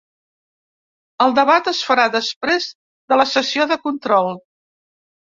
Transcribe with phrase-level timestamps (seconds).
[1.25, 2.69] El debat es farà després
[3.13, 4.37] de la sessió de control.